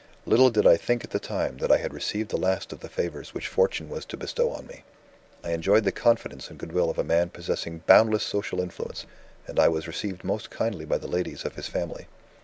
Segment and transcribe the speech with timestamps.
[0.25, 2.89] Little did I think at the time, that I had received the last of the
[2.89, 4.83] favours which Fortune was to bestow on me.
[5.43, 9.05] I enjoyed the confidence and goodwill of a man possessing boundless social influence;
[9.45, 12.07] and I was received most kindly by the ladies of his family.